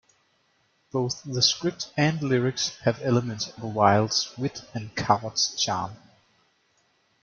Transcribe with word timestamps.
Both 0.91 1.21
the 1.25 1.43
script 1.43 1.93
and 1.95 2.23
lyrics 2.23 2.75
have 2.85 3.03
elements 3.03 3.49
of 3.49 3.61
Wilde's 3.75 4.33
wit 4.35 4.63
and 4.73 4.95
Coward's 4.95 5.55
charm. 5.61 5.91